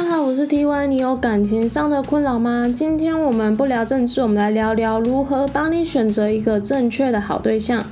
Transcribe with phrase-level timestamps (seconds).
[0.00, 0.86] 大家好，我是 T Y。
[0.86, 2.66] 你有感情上的困扰吗？
[2.66, 7.84] 今天我们不聊政治，我们来聊聊如何帮你选择一个正确的好对象。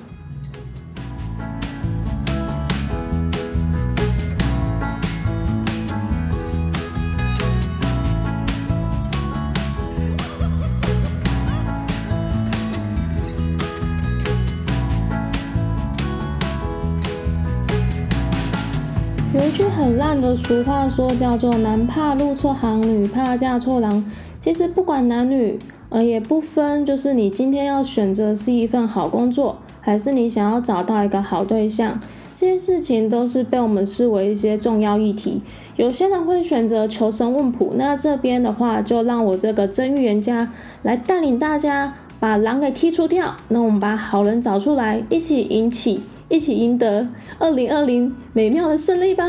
[20.34, 24.04] 俗话说，叫做“男怕入错行，女怕嫁错郎”。
[24.40, 31.98] 其实不管男女，呃，也不分，就是你今天要选择是一份好工作，还是你想要找到一个好对象，
[32.34, 35.42] 这些事情都是被我们视为一些重要议题。
[35.76, 40.52] 有些人会选择求神问卜，那这边的话，就让我这个真预言家
[40.82, 43.36] 来带领大家把狼给剔除掉。
[43.48, 46.02] 那我们把好人找出来，一起引起。
[46.30, 47.08] 一起赢得
[47.38, 49.24] 二零二零美妙的胜利吧！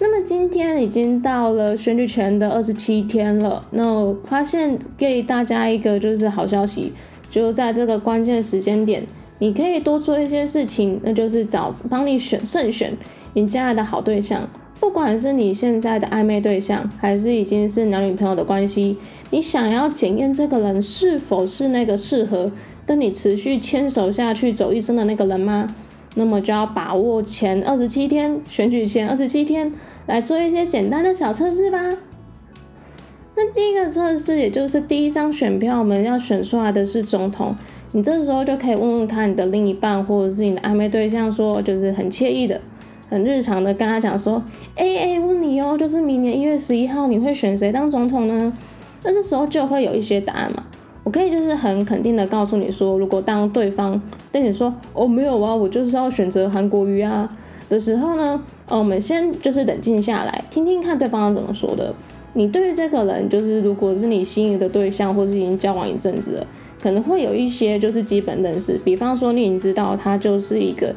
[0.00, 6.92] 那么今天已经到了选举前的二十七天了，那我发现给大家一个就是好消息，
[7.28, 9.02] 就在这个关键时间点，
[9.40, 12.96] 你可以多做一些事情，那就是找帮你选慎选
[13.34, 18.96] 你将来的好对象，不管是你现在的暧昧对象，还是已经是男女朋友的关系，
[19.30, 22.50] 你想要检验这个人是否是那个适合。
[22.86, 25.66] 跟你持续牵手下去走一生的那个人吗？
[26.18, 29.72] 那么就要把握前二十七天，选举前二十七天
[30.06, 31.78] 来做一些简单的小测试吧。
[33.36, 37.54] 那第一个测试，也就是第一张选票，我们要选出来的是总统。
[37.92, 42.60] 你这时候就可以问问看你的另一半或者是你的暧昧对象，说就是很惬意的、
[43.08, 44.42] 很日常的跟他讲说
[44.74, 48.52] ：“哎哎，问你哦，就是明年一月十一号你会选谁当总统呢？”
[49.04, 50.64] 那这时候就会有一些答案嘛。
[51.08, 53.98] 我可以就是很肯定的告诉你说，如果当对方
[54.30, 57.26] 跟你说哦没有啊，我就是要选择韩国瑜啊
[57.70, 61.94] 的时候呢，呃，我们先就是冷静下来，听听看对方怎么说的。
[62.34, 66.46] 你对于这个人，就是如果是你心仪的对象，或是已经交往一阵子了，
[66.78, 70.94] 可能会有一些就是基本认识，比方说你已经知道他就是一个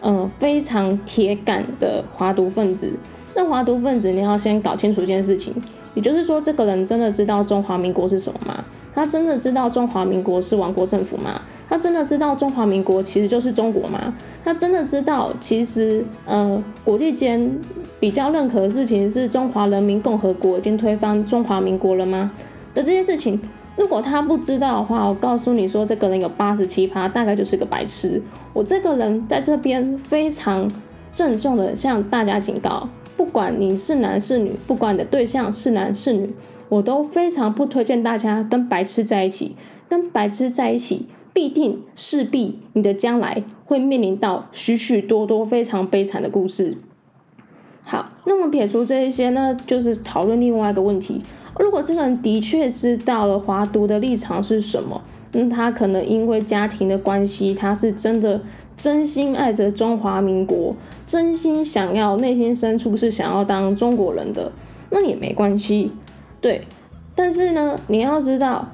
[0.00, 2.90] 嗯非常铁杆的华独分子。
[3.34, 5.54] 那华独分子，你要先搞清楚一件事情，
[5.94, 8.64] 也就是说，这个人真的知道中华民国是什么吗？
[8.92, 11.40] 他真的知道中华民国是亡国政府吗？
[11.68, 14.12] 他真的知道中华民国其实就是中国吗？
[14.44, 17.56] 他真的知道其实呃国际间
[18.00, 22.32] 比较认可的事情是中华人民共和国已经推翻中华民国了吗？
[22.74, 23.40] 的这些事情，
[23.76, 28.20] 如果他不知道的话，我告诉你说，这个人有八十七趴，大概就是个白痴。
[28.52, 30.68] 我这个人在这边非常
[31.12, 32.88] 郑重的向大家警告，
[33.20, 36.32] 不管你是男是女，不管你的对象是男是女。
[36.70, 39.54] 我都非常不推荐大家跟白痴在一起，
[39.90, 41.04] 跟白痴在一起，
[41.34, 46.78] 必定势必你的将来会面临到许许多多非常悲惨的故事。
[47.82, 51.20] 好，那么撇除这一些呢，就是讨论另外一个问题：
[51.58, 55.02] 如果这个人的确知道了华独的立场是什么，
[55.32, 58.40] 那他可能因为家庭的关系，他是真的
[58.76, 60.74] 真心爱着中华民国，
[61.06, 64.50] 真心想要内心深处是想要当中国人的，
[64.90, 65.92] 那也没关系。
[66.40, 66.62] 对，
[67.14, 68.72] 但是呢，你要知道，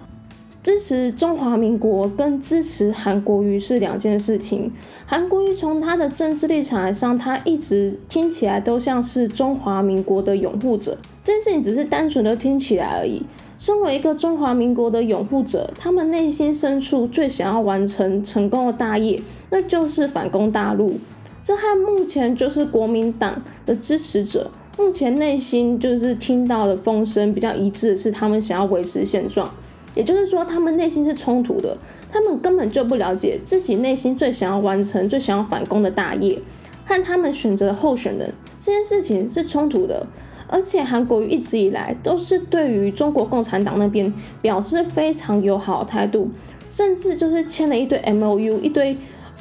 [0.62, 4.72] 支持中华民国跟支持韩国瑜是两件事情。
[5.04, 10.96] 韩国瑜从他的政治立场来上，他一直听起来都像是中华民国的拥护者。
[11.22, 13.24] 这件事情只是单纯的听起来而已。
[13.58, 19.18] 身为一个中华民国的拥护者，他们内心深处最想要完成成功的大业，
[19.50, 20.98] 那就是反攻大陆。
[21.42, 24.50] 这和目前就是国民党的支持者。
[24.78, 29.50] 目前内心就是听到的风声比较一致是，他们想要维持现状，
[29.94, 31.78] 也就是说，他们内心是冲突的，
[32.12, 36.38] 他们根本就不了解自己内心最想要完成、最想要反攻的大业，
[36.84, 40.06] 和他们选择的候选人这件事情是冲突的。
[40.48, 46.30] 而且韩国瑜一直以来都是对于中国共产党那边表示非常友好的态度，
[46.68, 48.96] 甚至就是签了一堆 M O U，一堆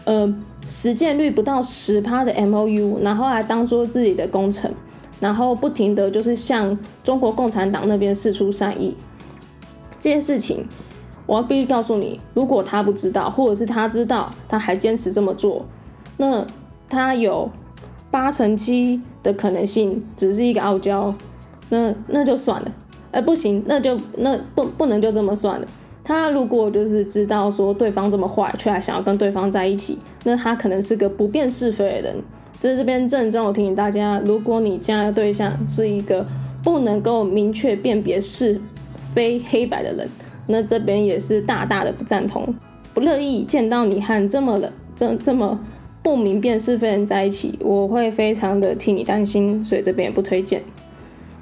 [0.05, 0.33] 呃
[0.67, 4.71] 实践率不到十趴的 M O U，然后还当做自己的工程。
[5.17, 8.95] 然后不停的就是向中国共产党那边示出善意，
[9.97, 10.67] 这件事情，
[11.25, 15.65] 我要必须告诉你，如果他不知道，或者是他知道，他还坚持这么做，
[16.17, 16.45] 那
[16.89, 17.49] 他有
[18.15, 21.13] 八成七的可能性只是一个傲娇，
[21.67, 22.71] 那那就算了，
[23.11, 25.67] 哎不行，那就那不不能就这么算了。
[26.01, 32.15] 他如果就是知道说对方这么坏，却还想要跟对方在一起，那他可能是个不辨是非的人。
[32.57, 36.25] 在这边郑重提醒大家，如果你将来的对象是一个
[36.63, 38.57] 不能够明确辨别是
[39.13, 40.09] 非黑白的人，
[40.47, 42.55] 那这边也是大大的不赞同，
[42.93, 45.59] 不乐意见到你和这么的这这么
[46.05, 50.61] 不明辨是非人在一起，我会非常的替你担心，所以这边也不推荐。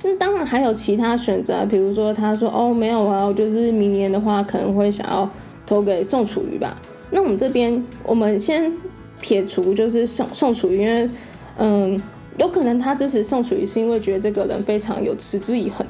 [0.01, 5.29] 那当然还有其他选择，比如说他说哦没有啊，我就是明年的话可能会想要
[5.67, 6.77] 投给宋楚瑜吧。
[7.11, 8.71] 那我们这边我们先
[9.19, 11.09] 撇除就是宋宋楚瑜，因为
[11.57, 12.01] 嗯
[12.37, 15.85] 有可能他支持宋楚瑜是因为觉得这个人非常有持之以恒，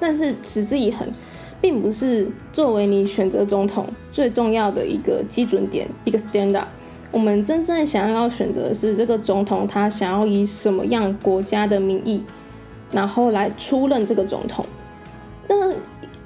[0.00, 1.08] 但是持之以恒
[1.60, 6.66] 并不是作为你选择总统最重要的一个基准点一个 stand up。
[7.10, 12.22] 我们真正想要选择的是这个总统他想要以什么样国家的名义。
[12.90, 14.64] 然后来出任这个总统，
[15.46, 15.74] 那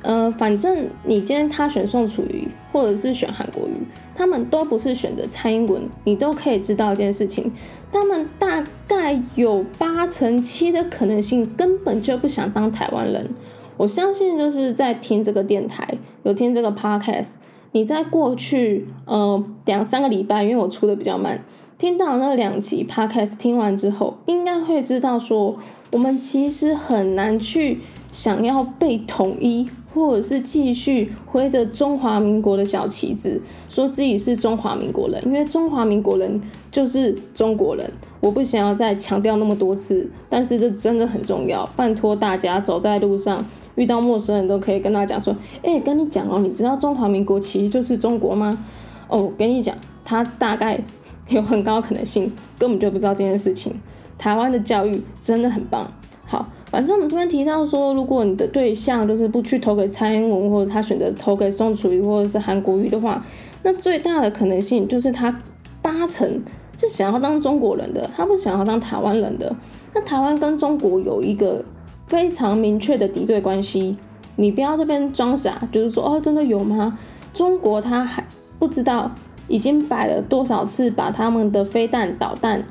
[0.03, 3.73] 呃，反正你今天他选宋楚瑜，或者是选韩国瑜，
[4.15, 7.51] 他们都不是选择蔡英文，你都可以知道一件事情，
[7.91, 13.29] 他们大概有八成七的可能性根本就不想当台湾人。
[13.77, 17.33] 我相信就是在听这个电台，有听这个 podcast，
[17.73, 21.45] 你在过去呃两三个礼拜，因为我出的比较慢，
[21.77, 25.59] 听到那两集 podcast 听完之后，应该会知道说。
[25.93, 27.79] 我们其实很难去
[28.11, 33.39] 想要被统一，或者是继续挥着中华民国的小旗子，
[33.69, 36.41] 说自己是中华民国人，因为中华民国人
[36.71, 37.93] 就是中国人。
[38.21, 41.69] 我不想要再强调那么多次，但是这真的很重要。
[41.77, 48.59] 拜托大家走在路上遇到陌生人都可以跟他讲说：“哎，跟你讲哦，你知道中华民国其实就是中国吗？”
[49.09, 50.81] 哦，跟你讲，他大概
[51.29, 53.75] 有很高可能性根本就不知道这件事情。
[54.19, 55.91] 台湾的教育真的很棒。
[56.25, 63.23] 好，反正我们这边提到说，如果你的对象就是不去投给蔡英文，或者他选择投给宋楚瑜或者是韩国瑜的话，
[63.63, 65.39] 那最大的可能性就是他
[65.83, 66.41] 八成
[66.79, 69.55] 是想要当中国人的，他不想要当台湾人的。
[69.95, 71.63] 那台湾跟中国有一个
[72.13, 73.97] 非常明确的敌对关系，
[74.37, 76.99] 你不要这边装傻，就是说哦，真的有吗？
[77.33, 78.23] 中国他还
[78.59, 79.11] 不知道
[79.49, 82.63] 已经摆了多少次把他们的飞弹导弹。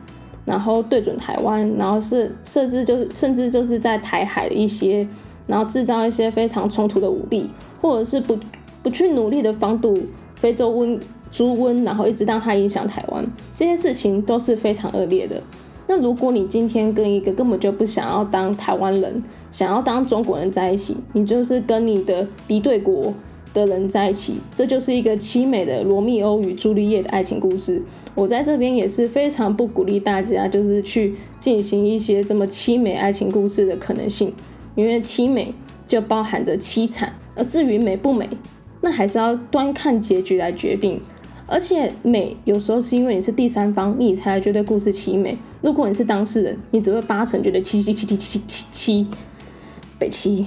[0.44, 5.08] 然后对准台湾，然后是设置就是甚至就是在台海的一些，
[5.48, 7.50] 然后制造一些非常冲突的武力，
[7.80, 8.38] 或者是不
[8.82, 9.96] 不去努力的防堵
[10.36, 11.00] 非洲温
[11.32, 15.42] 猪瘟，然后一直让它影响台湾，这些事情都是非常恶劣的。
[15.92, 19.22] 那如果你今天跟一个根本就不想要当台湾人，
[19.52, 23.14] 想要当中国人在一起，你就是跟你的敌对国。
[23.54, 27.84] 的人在一起，这就是一个凄美的罗密欧与朱丽叶的爱情故事。
[28.16, 34.34] 我在这边也是非常不鼓励大家，就是去进行一些这么凄美爱情故事的可能性，
[34.74, 35.54] 因为凄美
[35.86, 38.30] 就包含着凄惨，而至于美不美，
[38.80, 41.02] 那还是要端看结局来决定。
[41.52, 45.38] 而且美有时候是因为你是第三方，你才觉得故事凄美。
[45.60, 49.06] 如果你是当事人，你只会八成觉得凄凄凄凄凄凄凄
[50.00, 50.46] 北凄。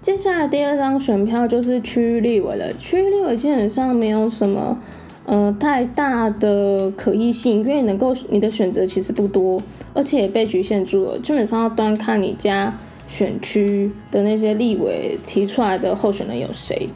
[0.00, 2.72] 接下来第二张选票就是区域立委了。
[2.78, 4.78] 区域立委基本上没有什么
[5.26, 9.60] 呃太大的可议性，因为能够你的选择其实不多，
[9.92, 11.18] 而且也被局限住了。
[11.18, 12.74] 基本上要端看你家
[13.06, 16.88] 选区的那些立委提出来的候选人有谁。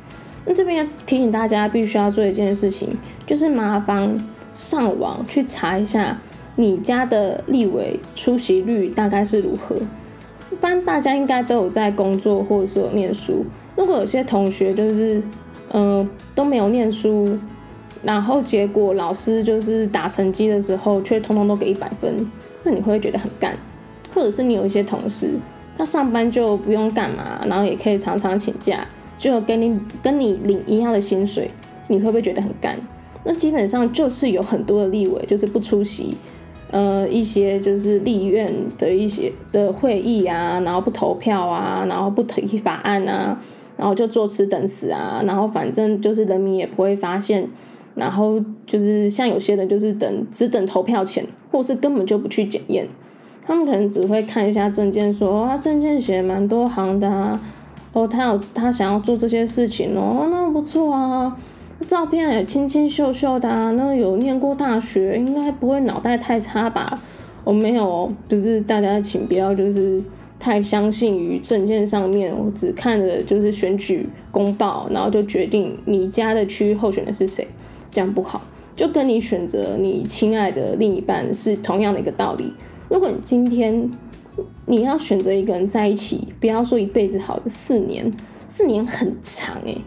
[0.44, 2.88] 那这边要提醒大家，必须要做一件事情，
[3.26, 4.16] 就是麻烦
[4.52, 6.18] 上网去查一下
[6.56, 9.76] 你家的立委出席率大概是如何。
[10.50, 13.44] 一般大家应该都有在工作或者是有念书。
[13.74, 15.22] 如果有些同学就是，
[15.72, 17.38] 嗯，都没有念书，
[18.02, 22.30] 然后结果老师就是打成绩的时候却通通都给一百分，
[22.64, 23.56] 那你会觉得很干。
[24.14, 25.30] 或者是你有一些同事，
[25.78, 28.86] 他上班就不用干嘛，然后也可以常常请假，
[29.22, 31.48] 就跟你跟你领一样的薪水，
[31.86, 32.76] 你会不会觉得很干？
[33.22, 36.16] 那基本上就是有很多的立委就是不出席。
[36.72, 43.38] 呃，一些就是立院的一些的会议啊，然后不投票啊，然后不提法案啊，
[43.76, 47.46] 然后就坐吃等死啊，然后反正就是人民也不会发现，
[47.94, 52.88] 然后就是像有些人就是等只等投票前，或是根本就不去检验，
[53.46, 57.38] 他们可能只会看一下证件，说他证件写蛮多行的啊，
[57.92, 61.36] 哦，他有他想要做这些事情哦，那不错啊。
[61.88, 66.98] 照片也清清秀秀的啊，那有念过大学，应该不会脑袋太差吧？
[67.42, 70.00] 我没有，就是大家请不要就是
[70.38, 77.46] 太相信于证件上面，我只看着就是选举公报，然后就决定你家的区候选的是谁，
[77.90, 78.40] 这样不好。
[78.76, 82.52] 就跟你选择你亲爱的另一半是同样的一个道理。
[82.88, 83.90] 如果你今天
[84.66, 88.10] 你要选择一个人在一起，不要说一辈子好的四年，
[88.48, 89.78] 四年很长诶。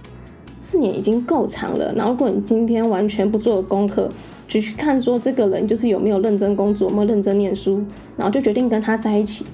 [0.59, 4.09] 四年已经够长了，然后如果你今天完全不做功课，
[4.47, 7.83] 只去看说这个人就是有没有认真工作，有没有认真念书，
[8.17, 9.45] 然后就决定跟他在一起，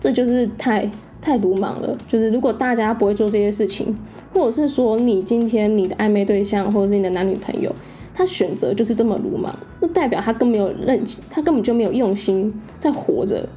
[0.00, 0.90] 这就是太
[1.20, 1.96] 太鲁莽了。
[2.08, 3.96] 就是如果大家不会做这些事情，
[4.34, 7.72] 或者是说你今天你的暧昧对象或者是你的男女朋友，
[8.12, 11.00] 他选择就是这么鲁莽，那代表他更没有认，
[11.30, 13.48] 他根本就没有用心在活着。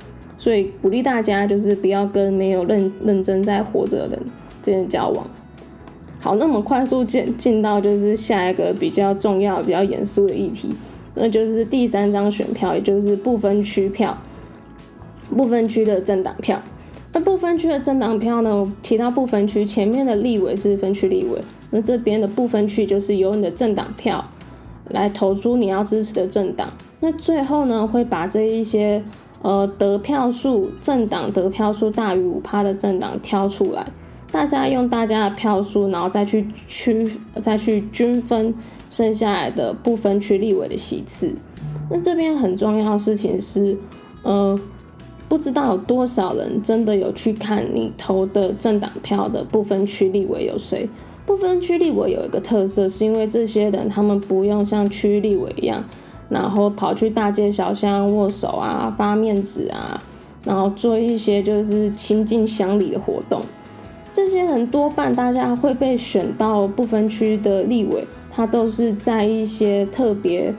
[0.41, 4.19] 所以鼓励大家就是不要跟没有认认真在活着的人
[4.63, 5.23] 之间交往。
[6.19, 10.69] 好，那我们快速进进到就是下一个比较重要、比较严肃的议题，
[11.13, 14.17] 那就是第三张选票，也就是不分区票，
[15.29, 16.59] 不分区的政党票。
[17.13, 18.49] 那不分区的政党票呢？
[18.49, 24.27] 我提到不分区，前面的立委是分区立委，那这边的不分区就是由你的政党票
[24.89, 26.73] 来投出你要支持的政党。
[26.99, 29.03] 那最后呢，会把这一些。
[29.41, 33.85] 呃，得票数政党得票数大于五趴的政党挑出来，
[34.31, 38.53] 大家用大家的票数，然后再去区再去均分
[38.89, 41.33] 剩下来的不分区立委的席次。
[41.89, 43.75] 那这边很重要的事情是，
[44.23, 44.57] 呃，
[45.27, 50.87] 不知道有多少人真的有去看你投的政党票的不分区立委有谁？
[51.25, 55.83] 不分区立委有一个特色，是因为这些人他们不用像区立委一样。
[56.31, 59.99] 然后跑去大街小巷握手啊，发面子啊，
[60.45, 63.41] 然后做一些就是亲近乡里的活动。
[64.13, 70.53] 这些人多半大家会被选到不分区的立委，他都是在一些特别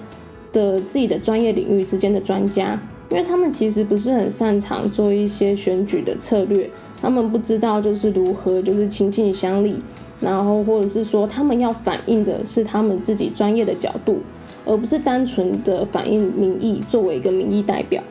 [0.52, 6.68] 的自己的专业领域之间的专家，因为他们其实不是很擅长做一些选举的策略，
[7.00, 9.80] 他们不知道就是如何就是亲近乡里，
[10.20, 14.20] 然后或者是说他们要反映的是他们自己专业的角度。
[14.64, 18.02] 而不是单纯的反映民意，作为一个民意代表。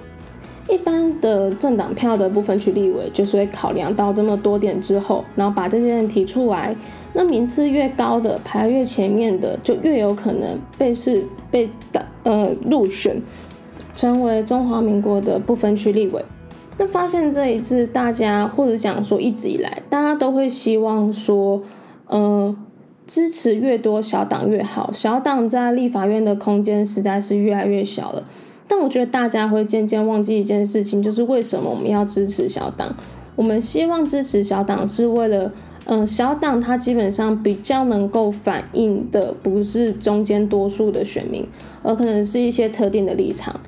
[0.70, 6.74] 一般的政党票的部分区立委，就是会考量到这么多点之后，然后把这些人提出来。
[7.14, 13.22] 那名次越高的，排越前面的，就越有可能被是被的呃入选，
[13.96, 16.24] 成为中华民国的部分区立委。
[16.78, 21.62] 那发现这一次大家或者讲说一直以来，大家都会希望说，
[22.10, 22.56] 嗯。
[23.12, 28.24] 支持越多小党越好，小党在立法院的空间实在是越来越小了。
[28.70, 32.96] 但我觉得大家会渐渐忘记一件事情，就是为什么我们要支持小党？
[33.36, 35.52] 我们希望支持小党是为了，
[35.88, 41.46] 嗯，小党它基本上比较能够反映的不是中间多数的选民，
[41.84, 43.60] 而可能是一些特定的立场。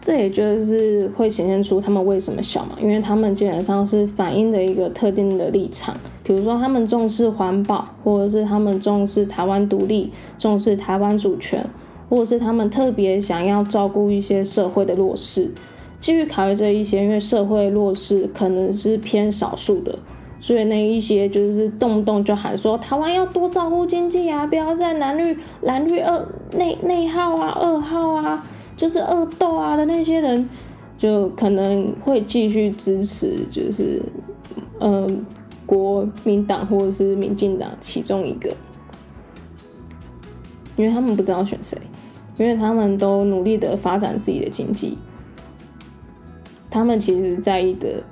[0.00, 5.94] 这也就是会显现出他们为什么小嘛，因为他们基本上是反映的一个特定的立场，
[6.30, 11.68] 比如说他们重视环保，或者是他们重视台湾独立，重视台湾主权，
[12.08, 15.50] 或者是他们特别想要照顾一些社会的弱势。
[15.98, 19.98] 基于考虑这一些，因为社会弱势可能是偏少数的，
[20.38, 28.46] 所以那一些就是动不动就喊说台湾要多照顾经济啊，不要在蓝绿蓝绿二内内耗啊，二号啊。
[28.76, 30.48] 就是恶斗啊的那些人，
[30.96, 34.00] 就可能会继续支持，就是
[34.78, 35.26] 嗯
[35.70, 38.50] 国民党或者是民进党其中一个，
[40.74, 41.78] 因为他们不知道选谁，
[42.36, 44.98] 因为他们都努力的发展自己的经济，
[46.68, 48.02] 他们其实在意的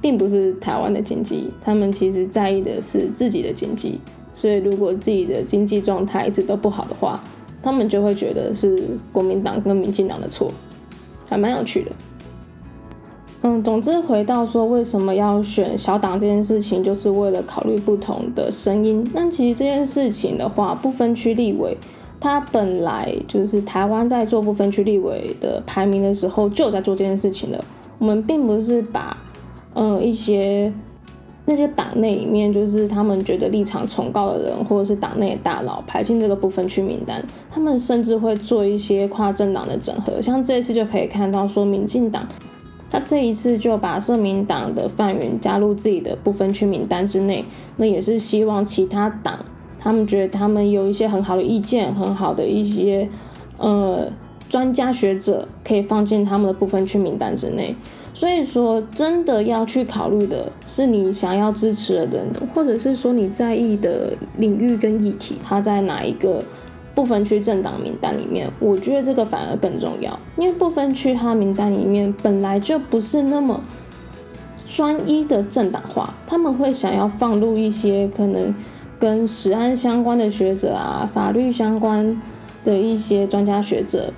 [0.00, 3.98] 并不是台湾的经济，他们其实在意的是自己的经济，
[4.32, 7.20] 所以如果自己的经济状态一直都不好的话。
[7.62, 10.50] 他们就会觉得是国民党跟民进党的错，
[11.28, 11.92] 还蛮有趣的。
[13.42, 19.04] 嗯，总之回到说为什么要选小党这件事情，就是为了考虑不同的声音。
[19.14, 21.76] 那其实这件事情的话，不分区立委，
[22.20, 27.58] 他本来就是台湾在做不分区立委的排名的时候，就在做这件事情了。
[27.98, 29.16] 我们并不是把
[29.74, 30.72] 嗯一些。
[31.46, 37.20] 那些党内里面，就是他们觉得立场崇高的人，或者是党内大佬排进这个不分区名单，
[37.50, 40.22] 他们甚至会做一些跨政党的整合。
[40.22, 42.24] 像这一次就可以看到，说民进党，
[42.90, 47.44] 他这一次就把社民党的范云加入自己的不分区名单之内，
[47.76, 49.38] 那也是希望其他党，
[49.78, 53.08] 他们觉得他们有一些很好的意见，很好的一些
[53.58, 54.10] 呃
[54.48, 57.74] 专家学者，可以放进他们的不分区名单之内。
[58.12, 66.42] 所以说，真的要去考虑的是你想要支持的人，或者是说你在意的领域跟议题，它在哪一个
[67.00, 68.46] 部分区政党名单里面？
[68.58, 73.58] 我觉得这个反而更重要，因为部分区它名单里面本来就不是那么
[74.68, 78.54] 专一的政党化，他们会想要放入一些可能
[78.98, 82.20] 跟实案相关的学者啊，法律相关
[82.62, 84.12] 的一些专家学者，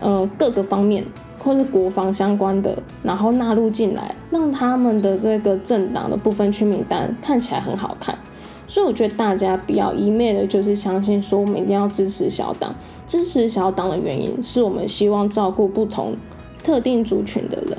[0.00, 1.04] 呃，各个方面。
[1.38, 8.18] 或是国防相关的，然后纳入进来，让他们的这个政党的部分区名单看起来很好看。
[8.66, 12.74] 所以我觉得大家不要一昧的，就是相信说我们一定要支持小党。
[13.06, 16.16] 支持小党的原因是我们希望照顾不同
[16.64, 17.78] 特定族群的人。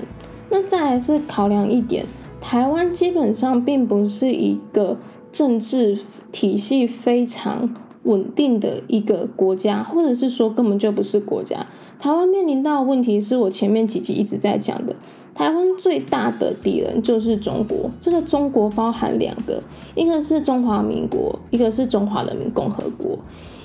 [0.50, 2.06] 那再来是考量一点，
[2.40, 4.98] 台湾基本上并不是一个
[5.32, 6.00] 政治
[6.32, 7.70] 体系非常
[8.08, 11.66] 稳定的一个国家，或者是说根本就不是国家。
[12.00, 14.96] 台湾面临到的问题是我前面几集一直在讲的，
[15.36, 17.90] 台湾最大的敌人就是中国。
[18.00, 19.62] 这个中国包含两个，
[19.96, 23.18] 一个是中华民国，一个是中华人民共和国。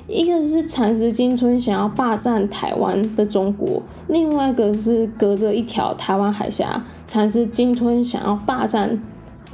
[0.09, 9.01] 一个是蚕食鲸吞想要霸占台湾的中国，另外一个是隔着一条台湾海峡蚕食鲸吞想要霸占，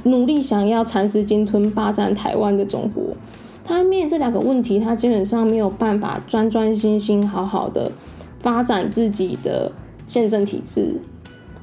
[0.05, 3.03] 努力想要蚕食鲸吞霸占台湾的中国。
[3.69, 7.91] 他面这两个问题，他基本上没有办法专专心心好好的
[8.39, 9.71] 发展自己的
[10.07, 10.99] 宪政体制。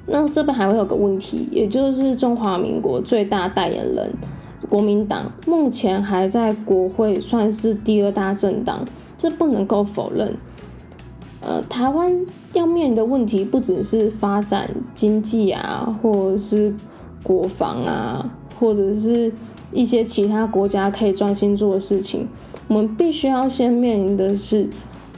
[0.06, 4.12] 那这边还会有个问题，也就是中华民国最大代言人。
[4.68, 8.84] 国民党目前还在国会算是第二大政党，
[9.18, 10.32] 这不能够否认。
[11.40, 16.72] 呃，台湾要面临的问题不只是发展经济啊，或者是
[17.24, 19.32] 国防啊，或者是
[19.72, 22.26] 一些其他国家可以专心做的事情。
[22.68, 24.68] 我们必须要先面临的是，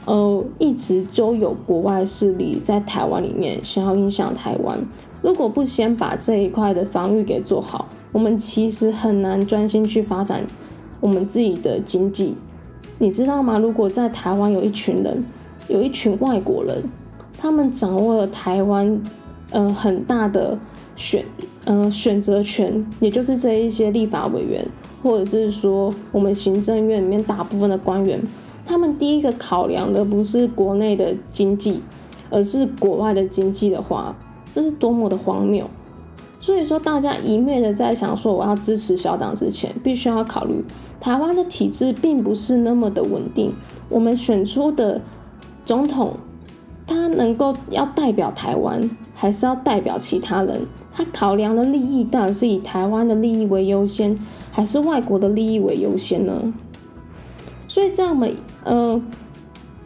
[0.05, 4.79] 呃，一直都有国外势力在台湾里面想要影响台湾。
[5.21, 10.43] 如果不先把这一块的防御给做好，我们其实很难专心去发展
[10.99, 12.35] 我们自己的经济，
[12.97, 13.57] 你知道吗？
[13.57, 15.23] 如果在台湾有一群人，
[15.67, 16.83] 有一群外国人，
[17.37, 19.01] 他们掌握了台湾，
[19.51, 20.57] 呃，很大的
[20.95, 21.25] 选，
[21.65, 24.65] 呃，选择权，也就是这一些立法委员，
[25.03, 28.21] 或者是说我们行政院里面大部分的官员，
[28.65, 31.81] 他们第一个考量的不是国内的经济，
[32.29, 34.15] 而是国外的经济的话，
[34.49, 35.69] 这是多么的荒谬！
[36.39, 40.63] 所以说，大家一昧的在想说我要支持小党之前，必须要考虑
[41.01, 43.51] 台湾的体制并不是那么的稳定。
[43.89, 45.01] 我们选出的
[45.65, 46.13] 总统，
[46.89, 48.81] 他能够要代表台湾，
[49.13, 50.61] 还是要代表其他人？
[50.91, 54.17] 他考量的利益到底是以台湾的利益为优先，
[54.51, 56.53] 还是外国的利益为优先呢？
[57.67, 59.01] 所以，在我们呃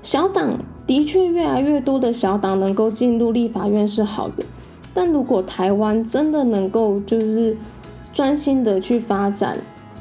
[0.01, 0.57] 小党
[0.87, 4.43] 的确越来越多的小党能够进入立法院是好的。
[4.93, 7.57] 但如果台湾真的能够就是
[8.13, 9.57] 专心的去发展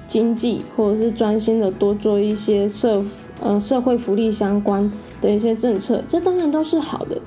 [0.06, 3.04] 经济，或者是专心的多做一些社
[3.40, 4.90] 呃社会福利相关
[5.22, 7.18] 的一些政策，这当然都是好的。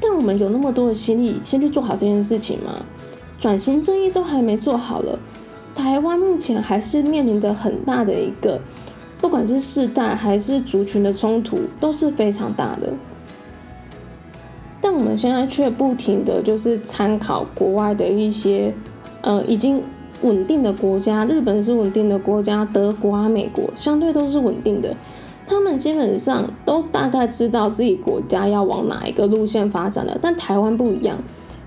[0.00, 2.80] 但我们有那么多的心力，先去做好这件事情吗？
[3.38, 5.18] 转型正义都还没做好了，
[5.74, 8.60] 台湾目前还是面临的很大的一个，
[9.20, 12.92] 不管是世代还是族群的冲突，都是非常大的。
[14.80, 18.74] 但我们现在却不停的就是参考国外的一些，
[19.20, 19.80] 呃，已经
[20.22, 24.94] 稳定的国家，日本是稳定的国家，德国啊、美国相对都是稳定的，
[25.46, 31.16] 他们基本上都大概知道自己国家要往哪一个路线发展了，但台湾不一样。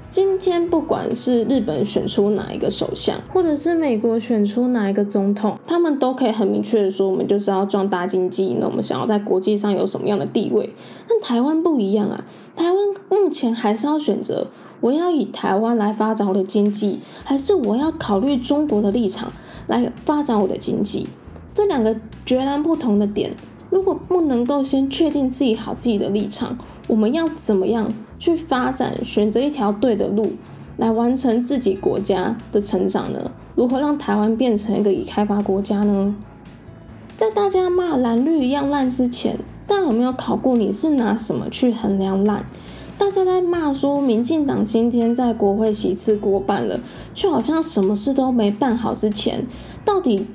[0.08, 10.74] 今天不管是日本选出哪一个首相，或者是美国选出哪一个总统，他们都可以很明确的说，我们就是要壮大经济，那我们想要在国际上有什么样的地位？
[11.10, 12.24] 但台湾不一样啊，
[12.56, 12.78] 台湾
[13.10, 14.48] 目前还是要选择，
[14.80, 19.30] 我要以台湾来发展我的经济，还是我要考虑中国的立场
[19.68, 21.08] 来发展我的经济？
[21.54, 21.94] 这两个
[22.26, 23.34] 截然不同的点，
[23.76, 26.58] 如果不能够先确定自己好自己的立场，
[26.88, 27.92] 我们要怎么样？
[28.18, 30.32] 去发展，选择一条对的路，
[30.78, 33.30] 来完成自己国家的成长呢？
[33.54, 36.16] 如何让台湾变成一个已开发国家呢？
[37.18, 42.46] 在大家骂蓝绿一样烂之前，大家有没有考过你是拿什么去衡量烂？
[42.98, 46.80] 大家在骂说民进党今天在国会席次过半了，
[47.14, 49.46] 却好像什么事都没办好之前，
[49.84, 50.28] 到底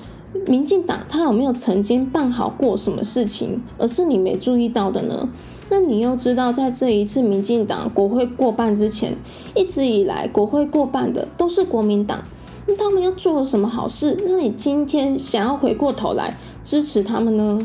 [0.46, 5.28] 民进党他有没有曾经办好过什么事情，而是你没注意到的呢？
[5.68, 9.16] 那你又知道，在这一次民进党国会过半之前，
[9.54, 12.20] 一直以来国会过半的都是国民党，
[12.66, 14.16] 那他们又做了什么好事？
[14.26, 17.58] 那你今天想要回过头来支持他们呢？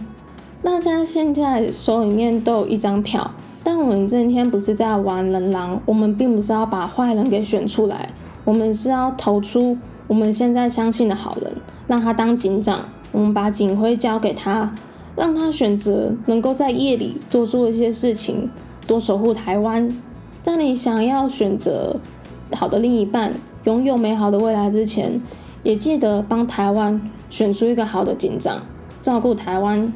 [0.62, 3.32] 大家现在手里面都有一张票，
[3.64, 8.10] 但我们今天不是在玩人狼，我们并不是要把坏人给选出来，
[8.44, 11.52] 我们是要投出我们现在相信的好人，
[11.88, 14.74] 让他当警长，我们把警徽交给他。
[15.16, 18.50] 让他选择能够在夜里多做一些事情，
[18.86, 19.90] 多守护台湾。
[20.42, 21.98] 在你想要选择
[22.52, 23.32] 好的另一半，
[23.64, 25.22] 拥有美好的未来之前，
[25.64, 28.62] 也记得帮台湾选出一个好的警长，
[29.02, 29.94] 照顾台湾。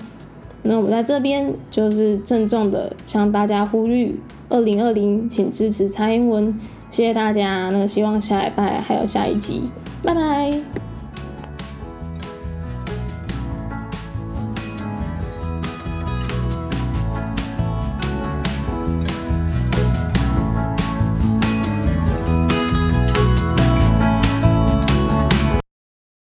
[0.63, 6.57] 那我在这边就是郑重的向大家呼吁：二零二零，请支持蔡英文。
[6.89, 7.69] 谢谢大家。
[7.73, 9.63] 那希望下礼拜还有下一集，
[10.01, 10.88] 拜拜。